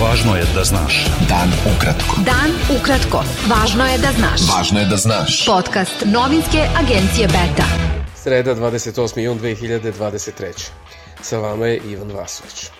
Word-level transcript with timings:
Važno 0.00 0.32
je 0.36 0.44
da 0.54 0.62
znaš. 0.64 0.94
Dan 1.28 1.50
ukratko. 1.68 2.22
Dan 2.24 2.54
ukratko. 2.72 3.20
Važno 3.50 3.84
je 3.84 3.98
da 4.00 4.12
znaš. 4.16 4.46
Važno 4.48 4.80
je 4.80 4.86
da 4.88 4.96
znaš. 4.96 5.34
Podcast 5.44 6.04
novinske 6.06 6.62
agencije 6.80 7.26
Beta. 7.28 7.66
Sreda 8.16 8.54
28. 8.54 9.20
jun 9.20 9.40
2023. 9.40 10.70
Sa 11.22 11.38
vama 11.38 11.66
je 11.66 11.82
Ivan 11.92 12.12
Vasović. 12.16 12.70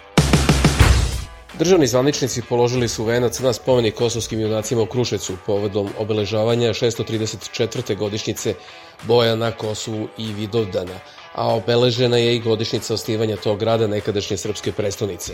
Državni 1.58 1.86
zvaničnici 1.86 2.42
položili 2.48 2.88
su 2.88 3.04
venac 3.04 3.40
na 3.40 3.52
spomenik 3.52 3.94
kosovskim 3.94 4.40
junacima 4.40 4.82
u 4.82 4.86
Krušecu 4.86 5.36
povodom 5.46 5.90
obeležavanja 5.98 6.72
634. 6.72 7.96
godišnjice 7.96 8.54
boja 9.02 9.36
na 9.36 9.50
Kosovu 9.52 10.08
i 10.18 10.32
Vidovdana, 10.32 10.96
a 11.34 11.54
obeležena 11.54 12.16
je 12.16 12.36
i 12.36 12.40
godišnjica 12.40 12.94
osnivanja 12.94 13.36
tog 13.36 13.58
grada 13.58 13.86
nekadašnje 13.86 14.36
srpske 14.36 14.72
prestonice. 14.72 15.32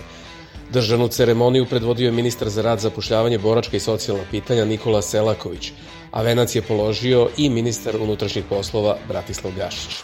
Državnu 0.73 1.09
ceremoniju 1.09 1.67
predvodio 1.67 2.07
je 2.07 2.13
ministar 2.13 2.49
za 2.49 2.63
rad, 2.63 2.81
zapošljavanje, 2.81 3.39
boračka 3.39 3.77
i 3.77 3.81
socijalna 3.81 4.25
pitanja 4.31 4.65
Nikola 4.65 5.03
Selaković, 5.03 5.73
a 6.11 6.23
venac 6.23 6.55
je 6.55 6.63
položio 6.63 7.29
i 7.37 7.51
ministar 7.51 7.97
unutrašnjih 7.97 8.45
poslova 8.49 8.97
Bratislav 9.09 9.53
Gašić. 9.57 9.95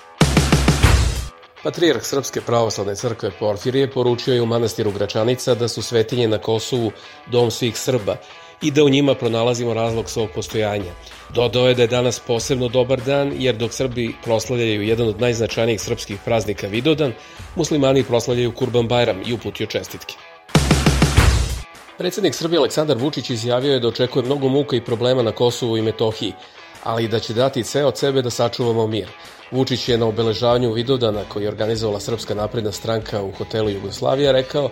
Patrijarh 1.62 2.02
Srpske 2.02 2.40
pravoslavne 2.40 2.94
crkve 2.96 3.30
Porfirije 3.38 3.90
poručio 3.90 4.34
je 4.34 4.42
u 4.42 4.46
manastiru 4.46 4.92
Gračanica 4.92 5.54
da 5.54 5.68
su 5.68 5.82
svetinje 5.82 6.28
na 6.28 6.38
Kosovu 6.38 6.90
dom 7.26 7.50
svih 7.50 7.78
Srba 7.78 8.16
i 8.62 8.70
da 8.70 8.84
u 8.84 8.88
njima 8.88 9.14
pronalazimo 9.14 9.74
razlog 9.74 10.10
svog 10.10 10.28
postojanja. 10.34 10.92
Dodao 11.34 11.68
je 11.68 11.74
da 11.74 11.82
je 11.82 11.88
danas 11.88 12.20
posebno 12.20 12.68
dobar 12.68 13.00
dan, 13.00 13.32
jer 13.38 13.56
dok 13.56 13.72
Srbi 13.72 14.14
proslavljaju 14.24 14.82
jedan 14.82 15.08
od 15.08 15.20
najznačajnijih 15.20 15.80
srpskih 15.80 16.18
praznika 16.24 16.66
Vidodan, 16.66 17.12
muslimani 17.56 18.04
proslavljaju 18.04 18.52
Kurban 18.52 18.88
Bajram 18.88 19.22
i 19.26 19.32
uputio 19.32 19.66
čestitke. 19.66 20.31
Predsednik 22.02 22.34
Srbije 22.34 22.58
Aleksandar 22.58 22.96
Vučić 22.98 23.30
izjavio 23.30 23.72
je 23.72 23.80
da 23.80 23.88
očekuje 23.88 24.24
mnogo 24.24 24.48
muka 24.48 24.76
i 24.76 24.84
problema 24.84 25.22
na 25.22 25.32
Kosovu 25.32 25.76
i 25.76 25.82
Metohiji, 25.82 26.32
ali 26.82 27.08
da 27.08 27.18
će 27.18 27.34
dati 27.34 27.64
sve 27.64 27.84
od 27.84 27.98
sebe 27.98 28.22
da 28.22 28.30
sačuvamo 28.30 28.86
mir. 28.86 29.08
Vučić 29.50 29.88
je 29.88 29.98
na 29.98 30.06
obeležavanju 30.06 30.72
Vidovdana 30.72 31.22
koji 31.28 31.44
je 31.44 31.48
organizovala 31.48 32.00
Srpska 32.00 32.34
napredna 32.34 32.72
stranka 32.72 33.22
u 33.22 33.30
hotelu 33.32 33.70
Jugoslavija 33.70 34.32
rekao 34.32 34.70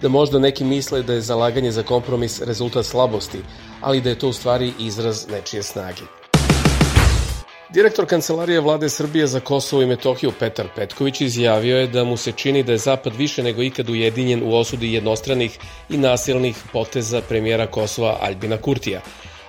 da 0.00 0.08
možda 0.08 0.38
neki 0.38 0.64
misle 0.64 1.02
da 1.02 1.12
je 1.12 1.20
zalaganje 1.20 1.70
za 1.70 1.82
kompromis 1.82 2.40
rezultat 2.40 2.86
slabosti, 2.86 3.44
ali 3.80 4.00
da 4.00 4.10
je 4.10 4.18
to 4.18 4.28
u 4.28 4.32
stvari 4.32 4.72
izraz 4.78 5.28
nečije 5.28 5.62
snage. 5.62 6.21
Direktor 7.72 8.06
Kancelarije 8.06 8.60
vlade 8.60 8.88
Srbije 8.88 9.26
za 9.26 9.40
Kosovo 9.40 9.82
i 9.82 9.86
Metohiju 9.86 10.32
Petar 10.38 10.66
Petković 10.76 11.20
izjavio 11.20 11.78
je 11.78 11.86
da 11.86 12.04
mu 12.04 12.16
se 12.16 12.32
čini 12.32 12.62
da 12.62 12.72
je 12.72 12.78
Zapad 12.78 13.16
više 13.16 13.42
nego 13.42 13.62
ikad 13.62 13.90
ujedinjen 13.90 14.42
u 14.44 14.54
osudi 14.56 14.92
jednostranih 14.92 15.58
i 15.88 15.96
nasilnih 15.96 16.56
poteza 16.72 17.22
premijera 17.28 17.66
Kosova 17.66 18.18
Albina 18.20 18.56
Kurtija, 18.56 19.00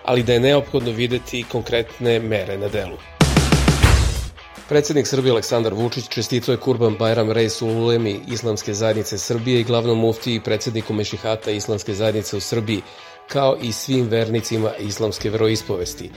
ali 0.06 0.24
da 0.24 0.34
je 0.34 0.40
neophodno 0.40 0.92
videti 0.92 1.44
konkretne 1.52 2.20
mere 2.20 2.58
na 2.58 2.68
delu. 2.68 2.98
Predsednik 4.70 5.08
Srbije 5.08 5.32
Aleksandar 5.32 5.74
Vučić 5.74 6.08
čestito 6.10 6.52
je 6.52 6.58
Kurban 6.58 6.96
Bajram 7.00 7.32
Rejsu 7.32 7.68
Ulemi 7.68 8.20
Islamske 8.28 8.74
zajednice 8.74 9.18
Srbije 9.18 9.60
i 9.60 9.64
glavnom 9.64 10.00
mufti 10.00 10.36
i 10.36 10.40
predsedniku 10.40 10.94
Mešihata 10.94 11.52
Islamske 11.52 11.94
zajednice 11.94 12.38
u 12.38 12.40
Srbiji, 12.40 12.82
kao 13.28 13.58
i 13.62 13.72
svim 13.72 14.08
vernicima 14.08 14.72
islamske 14.80 15.30
veroispovesti. 15.30 16.10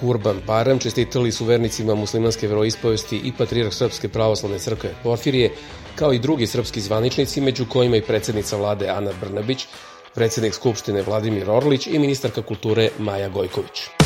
Kurban 0.00 0.40
Bajram 0.46 0.78
čestitali 0.78 1.32
su 1.32 1.44
vernicima 1.44 1.94
muslimanske 1.94 2.48
veroispovesti 2.48 3.20
i 3.24 3.32
patrijarh 3.38 3.74
Srpske 3.74 4.08
pravoslavne 4.08 4.58
crkve 4.58 4.94
Porfirije, 5.02 5.52
kao 5.94 6.12
i 6.12 6.18
drugi 6.18 6.46
srpski 6.46 6.80
zvaničnici, 6.80 7.40
među 7.40 7.66
kojima 7.68 7.96
i 7.96 8.02
predsednica 8.02 8.56
vlade 8.56 8.88
Ana 8.88 9.10
Brnabić, 9.20 9.66
predsednik 10.14 10.54
Skupštine 10.54 11.02
Vladimir 11.02 11.50
Orlić 11.50 11.86
i 11.86 11.98
ministarka 11.98 12.42
kulture 12.42 12.90
Maja 12.98 13.28
Gojković. 13.28 14.03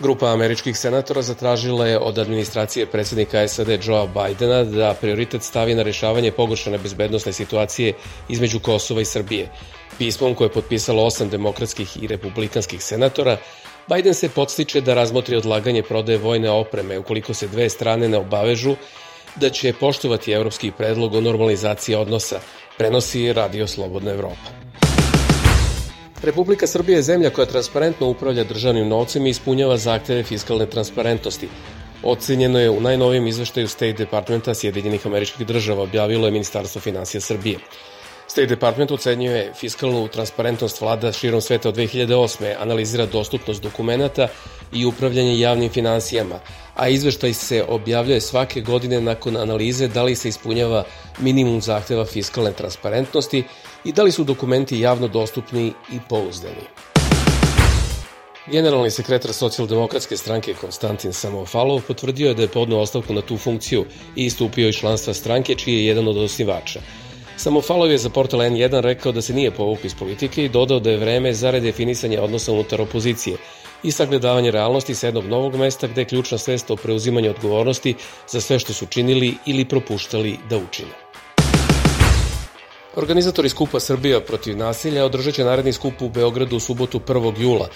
Grupa 0.00 0.26
američkih 0.32 0.78
senatora 0.78 1.22
zatražila 1.22 1.86
je 1.86 1.98
od 1.98 2.18
administracije 2.18 2.86
predsednika 2.86 3.48
SAD 3.48 3.68
Joea 3.84 4.06
Bidena 4.06 4.64
da 4.64 4.94
prioritet 5.00 5.42
stavi 5.42 5.74
na 5.74 5.82
rešavanje 5.82 6.30
pogoršane 6.32 6.78
bezbednostne 6.78 7.32
situacije 7.32 7.92
između 8.28 8.60
Kosova 8.60 9.00
i 9.00 9.04
Srbije. 9.04 9.48
Pismom 9.98 10.34
koje 10.34 10.46
je 10.46 10.52
potpisalo 10.52 11.04
osam 11.04 11.28
demokratskih 11.28 12.02
i 12.02 12.06
republikanskih 12.06 12.82
senatora, 12.82 13.36
Biden 13.88 14.14
se 14.14 14.28
podstiče 14.28 14.80
da 14.80 14.94
razmotri 14.94 15.36
odlaganje 15.36 15.82
prodaje 15.82 16.18
vojne 16.18 16.50
opreme 16.50 16.98
ukoliko 16.98 17.34
se 17.34 17.48
dve 17.48 17.68
strane 17.68 18.08
ne 18.08 18.18
obavežu 18.18 18.76
da 19.36 19.50
će 19.50 19.72
poštovati 19.72 20.32
evropski 20.32 20.70
predlog 20.70 21.14
o 21.14 21.20
normalizaciji 21.20 21.94
odnosa, 21.94 22.40
prenosi 22.78 23.32
Radio 23.32 23.66
Slobodna 23.66 24.10
Evropa. 24.10 24.67
Republika 26.22 26.66
Srbija 26.66 26.96
je 26.96 27.02
zemlja 27.02 27.30
koja 27.30 27.46
transparentno 27.46 28.06
upravlja 28.08 28.44
državnim 28.44 28.88
novcem 28.88 29.26
i 29.26 29.30
ispunjava 29.30 29.76
zahteve 29.76 30.22
fiskalne 30.22 30.66
transparentnosti. 30.66 31.48
Ocenjeno 32.02 32.58
je 32.58 32.70
u 32.70 32.80
najnovijem 32.80 33.26
izveštaju 33.26 33.68
State 33.68 33.92
Departmenta 33.92 34.54
Sjedinjenih 34.54 35.06
američkih 35.06 35.46
država, 35.46 35.82
objavilo 35.82 36.26
je 36.26 36.32
Ministarstvo 36.32 36.80
financija 36.80 37.20
Srbije. 37.20 37.58
State 38.38 38.54
Department 38.54 38.90
ocenjuje 38.90 39.52
fiskalnu 39.54 40.08
transparentnost 40.08 40.80
vlada 40.80 41.12
širom 41.12 41.40
sveta 41.40 41.68
od 41.68 41.76
2008. 41.76 42.54
analizira 42.60 43.06
dostupnost 43.06 43.62
dokumenta 43.62 44.28
i 44.72 44.84
upravljanje 44.86 45.38
javnim 45.38 45.70
financijama, 45.70 46.38
a 46.74 46.88
izveštaj 46.88 47.34
se 47.34 47.64
objavljuje 47.68 48.20
svake 48.20 48.60
godine 48.60 49.00
nakon 49.00 49.36
analize 49.36 49.88
da 49.88 50.02
li 50.02 50.14
se 50.14 50.28
ispunjava 50.28 50.84
minimum 51.18 51.60
zahteva 51.60 52.04
fiskalne 52.04 52.52
transparentnosti 52.52 53.44
i 53.84 53.92
da 53.92 54.02
li 54.02 54.12
su 54.12 54.24
dokumenti 54.24 54.80
javno 54.80 55.08
dostupni 55.08 55.72
i 55.92 55.98
pouzdani. 56.08 56.66
Generalni 58.46 58.90
sekretar 58.90 59.32
socijaldemokratske 59.32 60.16
stranke 60.16 60.54
Konstantin 60.54 61.12
Samofalov 61.12 61.82
potvrdio 61.86 62.28
je 62.28 62.34
da 62.34 62.42
je 62.42 62.48
podneo 62.48 62.78
ostavku 62.78 63.12
na 63.12 63.20
tu 63.20 63.36
funkciju 63.36 63.84
i 64.16 64.24
istupio 64.24 64.68
iz 64.68 64.74
članstva 64.74 65.14
stranke 65.14 65.54
čiji 65.54 65.74
je 65.74 65.86
jedan 65.86 66.08
od 66.08 66.16
osnivača. 66.16 66.80
Samofalov 67.38 67.90
je 67.90 67.98
za 67.98 68.10
portal 68.10 68.40
N1 68.40 68.80
rekao 68.80 69.12
da 69.12 69.22
se 69.22 69.34
nije 69.34 69.50
povukao 69.50 69.86
iz 69.86 69.94
politike 69.94 70.44
i 70.44 70.48
dodao 70.48 70.80
da 70.80 70.90
je 70.90 70.96
vreme 70.98 71.34
za 71.34 71.50
redefinisanje 71.50 72.20
odnosa 72.20 72.52
unutar 72.52 72.80
opozicije 72.80 73.36
i 73.82 73.92
sagledavanje 73.92 74.50
realnosti 74.50 74.94
sa 74.94 75.06
jednog 75.06 75.24
novog 75.24 75.56
mesta 75.56 75.86
gde 75.86 76.00
je 76.00 76.04
ključna 76.04 76.38
svesta 76.38 76.72
o 76.72 76.76
preuzimanju 76.76 77.30
odgovornosti 77.30 77.94
za 78.28 78.40
sve 78.40 78.58
što 78.58 78.72
su 78.72 78.86
činili 78.86 79.34
ili 79.46 79.64
propuštali 79.64 80.38
da 80.50 80.56
učine. 80.56 80.90
Organizatori 82.96 83.48
skupa 83.48 83.80
Srbija 83.80 84.20
protiv 84.20 84.56
nasilja 84.56 85.04
održat 85.04 85.34
će 85.34 85.44
naredni 85.44 85.72
skup 85.72 86.02
u 86.02 86.08
Beogradu 86.08 86.56
u 86.56 86.60
subotu 86.60 86.98
1. 86.98 87.40
jula, 87.40 87.68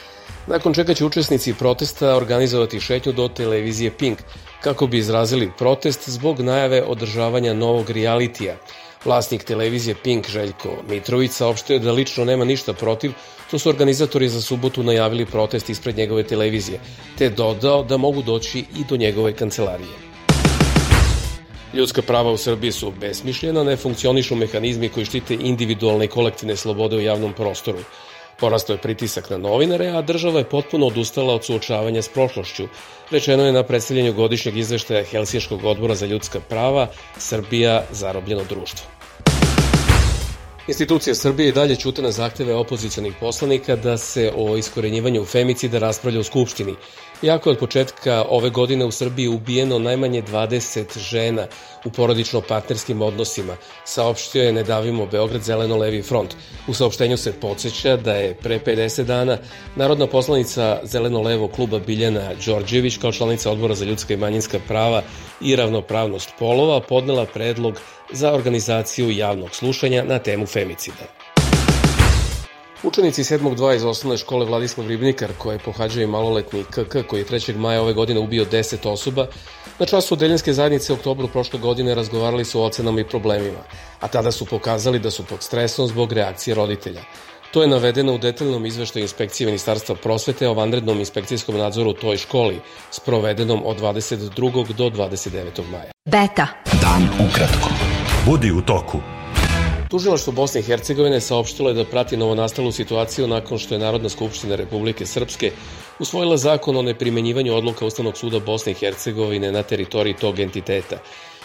nakon 0.47 0.75
čega 0.75 0.95
će 0.95 1.05
učesnici 1.05 1.55
protesta 1.55 2.17
organizovati 2.17 2.81
šetnju 2.81 3.13
do 3.13 3.29
televizije 3.29 3.91
Pink, 3.91 4.19
kako 4.61 4.87
bi 4.87 4.99
izrazili 4.99 5.51
protest 5.59 6.09
zbog 6.09 6.41
najave 6.41 6.83
održavanja 6.83 7.55
novog 7.55 7.91
realitija. 7.91 8.57
Vlasnik 9.05 9.45
televizije 9.45 9.95
Pink 10.03 10.29
Željko 10.29 10.77
Mitrović 10.89 11.31
saopštio 11.31 11.79
da 11.79 11.93
lično 11.93 12.25
nema 12.25 12.45
ništa 12.45 12.73
protiv, 12.73 13.13
to 13.51 13.59
su 13.59 13.69
organizatori 13.69 14.29
za 14.29 14.41
subotu 14.41 14.83
najavili 14.83 15.27
protest 15.27 15.71
ispred 15.71 15.97
njegove 15.97 16.23
televizije, 16.23 16.81
te 17.19 17.31
dodao 17.31 17.83
da 17.83 17.97
mogu 17.97 18.23
doći 18.23 18.59
i 18.59 18.85
do 18.89 18.97
njegove 18.97 19.33
kancelarije. 19.33 20.13
Ljudska 21.75 22.03
prava 22.03 22.31
u 22.31 22.37
Srbiji 22.37 22.73
su 22.73 22.93
besmišljena, 23.01 23.65
ne 23.65 23.77
funkcionišu 23.77 24.37
mehanizmi 24.37 24.89
koji 24.89 25.07
štite 25.07 25.35
individualne 25.35 26.05
i 26.05 26.09
kolektivne 26.09 26.57
slobode 26.57 26.97
u 26.97 27.01
javnom 27.01 27.33
prostoru. 27.33 27.79
Porastao 28.43 28.75
je 28.75 28.83
pritisak 28.83 29.31
na 29.31 29.37
novinare, 29.39 29.87
a 29.95 30.01
država 30.03 30.39
je 30.39 30.49
potpuno 30.51 30.87
odustala 30.87 31.35
od 31.35 31.45
suočavanja 31.45 32.03
s 32.03 32.09
prošlošću. 32.09 32.67
Rečeno 33.11 33.47
je 33.47 33.53
na 33.53 33.63
predstavljanju 33.63 34.13
godišnjeg 34.13 34.57
izveštaja 34.57 35.05
Helsiješkog 35.05 35.65
odbora 35.65 35.95
za 35.95 36.07
ljudska 36.07 36.41
prava 36.41 36.89
Srbija 37.19 37.85
zarobljeno 37.91 38.43
društvo. 38.49 39.02
Institucija 40.69 41.15
Srbije 41.15 41.49
i 41.49 41.53
dalje 41.53 41.77
ćute 41.77 42.03
na 42.03 42.11
zahteve 42.11 42.55
opozicijalnih 42.55 43.15
poslanika 43.21 43.77
da 43.77 43.99
se 43.99 44.33
o 44.37 44.57
iskorenjivanju 44.57 45.25
femicida 45.25 45.79
raspravlja 45.79 46.21
u 46.21 46.25
Skupštini. 46.25 46.75
Iako 47.23 47.51
je 47.51 47.53
od 47.53 47.59
početka 47.59 48.25
ove 48.29 48.51
godine 48.51 48.85
u 48.85 48.91
Srbiji 48.91 49.29
ubijeno 49.29 49.79
najmanje 49.79 50.23
20 50.23 50.99
žena 50.99 51.47
u 51.85 51.91
porodično-partnerskim 51.91 53.03
odnosima, 53.03 53.57
saopštio 53.85 54.43
je 54.43 54.53
Nedavimo 54.53 55.07
Beograd 55.07 55.43
Zeleno-Levi 55.43 56.03
front. 56.03 56.35
U 56.69 56.75
saopštenju 56.75 57.17
se 57.17 57.33
podsjeća 57.33 57.97
da 57.97 58.15
je 58.15 58.35
pre 58.35 58.59
50 58.59 59.03
dana 59.03 59.39
narodna 59.77 60.07
poslanica 60.07 60.81
Zeleno-Levo 60.85 61.49
kluba 61.55 61.79
Biljana 61.79 62.31
Đorđević 62.47 62.97
kao 62.97 63.13
članica 63.13 63.51
odbora 63.51 63.75
za 63.75 63.85
ljudska 63.85 64.15
i 64.15 64.17
manjinska 64.17 64.61
prava 64.69 65.03
i 65.41 65.57
ravnopravnost 65.57 66.31
polova 66.39 66.81
podnela 66.81 67.27
predlog 67.27 67.81
za 68.13 68.33
organizaciju 68.33 69.11
javnog 69.11 69.55
slušanja 69.55 70.05
na 70.05 70.19
temu 70.19 70.47
femicida. 70.47 71.23
Učenici 72.83 73.23
7.2 73.23 73.77
iz 73.77 73.85
osnovne 73.85 74.19
škole 74.19 74.47
Vladislav 74.47 74.89
Ribnikar, 74.89 75.31
koje 75.39 75.59
pohađaju 75.59 76.09
maloletni 76.09 76.65
KK, 76.65 77.07
koji 77.07 77.21
je 77.21 77.27
3. 77.27 77.57
maja 77.57 77.83
ove 77.83 77.93
godine 77.93 78.21
ubio 78.21 78.45
10 78.45 78.89
osoba, 78.89 79.27
na 79.79 79.87
času 79.87 80.17
Deljenske 80.17 80.53
zajednice 80.53 80.93
u 80.93 80.97
oktobru 80.97 81.29
prošle 81.29 81.59
godine 81.59 81.95
razgovarali 81.95 82.45
su 82.45 82.61
o 82.61 82.65
ocenama 82.65 83.01
i 83.01 83.09
problemima, 83.09 83.63
a 84.01 84.09
tada 84.09 84.33
su 84.33 84.47
pokazali 84.47 84.99
da 84.99 85.11
su 85.11 85.25
pod 85.25 85.43
stresom 85.43 85.87
zbog 85.87 86.13
reakcije 86.13 86.55
roditelja. 86.55 87.01
To 87.53 87.63
je 87.63 87.69
navedeno 87.69 88.15
u 88.15 88.19
detaljnom 88.19 88.67
izveštaju 88.67 89.03
inspekcije 89.03 89.47
Ministarstva 89.47 89.95
prosvete 89.95 90.49
o 90.49 90.55
vanrednom 90.55 90.99
inspekcijskom 90.99 91.57
nadzoru 91.57 91.91
u 91.91 91.95
toj 91.95 92.17
školi, 92.17 92.61
sprovedenom 92.91 93.63
od 93.67 93.81
22. 93.81 94.73
do 94.73 94.91
29. 94.91 95.71
maja. 95.71 95.93
Beta. 96.05 96.47
Dan 96.83 97.29
ukratko. 97.29 98.02
Budi 98.27 98.53
u 98.53 98.61
toku. 98.61 98.99
Tužilaštvo 99.91 100.33
Bosne 100.33 100.61
i 100.61 100.63
Hercegovine 100.63 101.21
saopštilo 101.21 101.71
je 101.71 101.75
da 101.75 101.85
prati 101.85 102.17
novonastalu 102.17 102.73
situaciju 102.73 103.27
nakon 103.27 103.59
što 103.59 103.75
je 103.75 103.79
Narodna 103.79 104.09
skupština 104.09 104.57
Republike 104.57 105.07
Srpske 105.07 105.51
usvojila 105.99 106.37
zakon 106.37 106.77
o 106.77 106.83
neprimenjivanju 106.83 107.55
odluka 107.55 107.87
Ustavnog 107.87 108.17
suda 108.17 108.39
Bosne 108.39 108.73
i 108.73 108.75
Hercegovine 108.75 109.53
na 109.53 109.63
teritoriji 109.63 110.15
tog 110.15 110.39
entiteta 110.39 110.97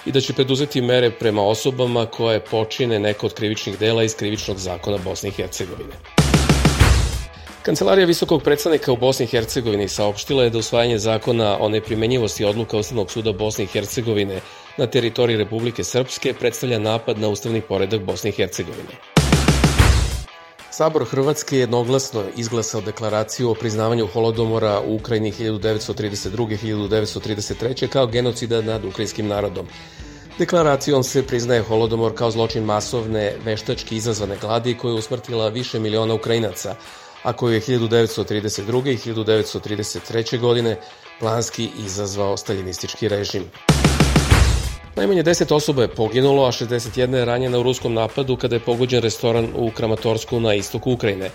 i 0.06 0.12
da 0.12 0.22
će 0.22 0.34
preduzeti 0.34 0.82
mere 0.82 1.12
prema 1.12 1.42
osobama 1.42 2.06
koje 2.06 2.40
počine 2.40 3.00
neko 3.00 3.26
od 3.26 3.34
krivičnih 3.34 3.80
dela 3.80 4.04
iz 4.04 4.16
krivičnog 4.16 4.58
zakona 4.58 4.98
Bosne 4.98 5.30
i 5.30 5.32
Hercegovine. 5.32 5.94
Kancelarija 7.62 8.06
visokog 8.06 8.44
predstavnika 8.44 8.92
u 8.92 8.98
Bosni 8.98 9.24
i 9.24 9.28
Hercegovini 9.28 9.88
saopštila 9.88 10.44
je 10.44 10.50
da 10.50 10.58
usvajanje 10.58 10.98
zakona 10.98 11.58
o 11.60 11.70
neprimenjivosti 11.70 12.46
odluka 12.46 12.78
Ustavnog 12.78 13.12
suda 13.12 13.32
Bosne 13.32 13.64
i 13.64 13.68
Hercegovine 13.68 14.42
na 14.78 14.88
teritoriji 14.88 15.38
Republike 15.38 15.84
Srpske 15.84 16.34
predstavlja 16.34 16.80
napad 16.80 17.20
na 17.20 17.28
ustavni 17.28 17.62
poredak 17.62 18.02
Bosne 18.02 18.30
i 18.30 18.34
Hercegovine. 18.34 18.90
Sabor 20.72 21.06
Hrvatske 21.06 21.56
je 21.56 21.60
jednoglasno 21.60 22.24
izglasao 22.36 22.82
deklaraciju 22.82 23.50
o 23.50 23.54
priznavanju 23.54 24.08
holodomora 24.08 24.82
u 24.82 24.96
Ukrajini 24.96 25.32
1932-1933 25.32 27.88
kao 27.88 28.08
genocida 28.08 28.62
nad 28.62 28.86
ukrajinskim 28.86 29.28
narodom. 29.28 29.68
Deklaracijom 30.40 31.04
se 31.04 31.28
priznaje 31.28 31.62
holodomor 31.62 32.16
kao 32.16 32.32
zločin 32.32 32.64
masovne, 32.64 33.34
veštački 33.46 33.96
izazvane 33.96 34.38
gladi 34.42 34.78
koja 34.78 34.92
je 34.92 34.98
usmrtila 34.98 35.50
više 35.50 35.80
miliona 35.80 36.14
Ukrajinaca, 36.14 36.76
a 37.24 37.34
koju 37.34 37.54
je 37.54 37.62
1932. 37.62 38.92
i 38.92 38.98
1933. 38.98 40.40
godine 40.40 40.78
planski 41.20 41.70
izazvao 41.86 42.38
staljinistički 42.38 43.08
režim. 43.08 43.44
Najmanje 44.98 45.24
10 45.24 45.54
osoba 45.54 45.82
je 45.82 45.88
poginulo, 45.88 46.46
a 46.46 46.52
61 46.52 47.16
je 47.16 47.26
ranjena 47.26 47.60
u 47.60 47.64
ruskom 47.64 47.94
napadu 47.94 48.36
kada 48.36 48.56
je 48.56 48.60
pogođen 48.60 49.02
restoran 49.02 49.48
u 49.56 49.72
Kramatorsku 49.72 50.40
na 50.40 50.54
istoku 50.54 50.92
Ukrajine. 50.92 51.30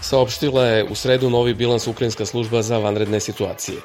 Saopštila 0.00 0.64
je 0.66 0.84
u 0.84 0.94
sredu 0.94 1.30
novi 1.30 1.54
bilans 1.54 1.86
Ukrajinska 1.86 2.26
služba 2.26 2.62
za 2.62 2.78
vanredne 2.78 3.20
situacije. 3.20 3.78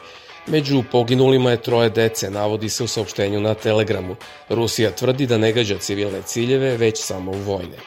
Među 0.48 0.84
poginulima 0.92 1.52
je 1.52 1.62
troje 1.62 1.90
dece, 1.90 2.30
navodi 2.30 2.70
se 2.70 2.84
u 2.84 2.88
saopštenju 2.88 3.40
na 3.40 3.54
Telegramu. 3.54 4.16
Rusija 4.50 4.92
tvrdi 4.92 5.28
da 5.28 5.38
ne 5.38 5.54
gađa 5.54 5.78
civilne 5.78 6.22
ciljeve, 6.22 6.78
već 6.78 6.98
samo 6.98 7.32
vojne. 7.32 7.78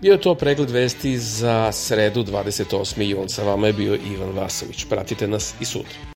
Bio 0.00 0.12
je 0.12 0.20
to 0.20 0.34
pregled 0.34 0.70
vesti 0.70 1.18
za 1.18 1.72
sredu 1.72 2.24
28. 2.24 3.02
jun. 3.02 3.28
Sa 3.28 3.42
vama 3.42 3.66
je 3.66 3.72
bio 3.72 3.94
Ivan 3.94 4.32
Vasović. 4.36 4.84
Pratite 4.88 5.28
nas 5.28 5.54
i 5.60 5.64
sutra. 5.64 6.15